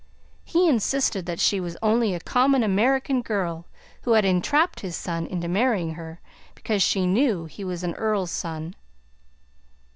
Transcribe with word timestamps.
He 0.43 0.67
insisted 0.67 1.27
that 1.27 1.39
she 1.39 1.59
was 1.59 1.77
only 1.83 2.15
a 2.15 2.19
common 2.19 2.63
American 2.63 3.21
girl, 3.21 3.67
who 4.01 4.13
had 4.13 4.25
entrapped 4.25 4.79
his 4.79 4.95
son 4.95 5.27
into 5.27 5.47
marrying 5.47 5.93
her 5.93 6.19
because 6.55 6.81
she 6.81 7.05
knew 7.05 7.45
he 7.45 7.63
was 7.63 7.83
an 7.83 7.93
earl's 7.93 8.31
son. 8.31 8.73